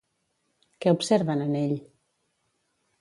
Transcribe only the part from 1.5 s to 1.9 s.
ell?